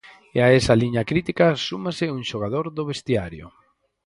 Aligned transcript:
E 0.37 0.39
a 0.45 0.47
esa 0.59 0.79
liña 0.81 1.07
crítica 1.09 1.47
súmase 1.67 2.05
un 2.17 2.21
xogador 2.31 2.65
do 2.77 2.83
vestiario. 2.91 3.47